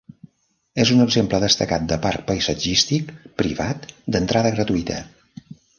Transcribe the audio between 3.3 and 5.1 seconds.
privat d'entrada gratuïta.